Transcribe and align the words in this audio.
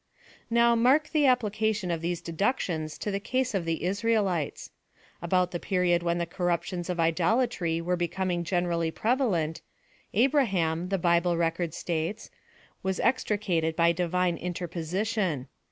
Now, 0.49 0.73
mark 0.73 1.09
the 1.09 1.27
application 1.27 1.91
of 1.91 2.01
these 2.01 2.21
deductions 2.21 2.97
to 2.97 3.11
the 3.11 3.19
case 3.19 3.53
of 3.53 3.65
the 3.65 3.81
Isra( 3.81 4.23
lites. 4.25 4.71
About 5.21 5.51
the 5.51 5.59
period 5.59 6.01
when 6.01 6.17
the 6.17 6.25
corruptions 6.25 6.89
of 6.89 6.99
idolatry 6.99 7.79
were 7.81 7.95
becoming 7.95 8.43
generally 8.43 8.89
prevalent, 8.89 9.61
Abraham, 10.15 10.89
the 10.89 10.97
Bible 10.97 11.37
record 11.37 11.75
states, 11.75 12.31
was 12.81 12.99
extricated 12.99 13.75
by 13.75 13.91
divine 13.91 14.37
interposition. 14.37 15.47